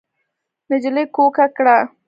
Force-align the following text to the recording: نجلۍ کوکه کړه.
نجلۍ 0.69 1.05
کوکه 1.15 1.45
کړه. 1.57 1.77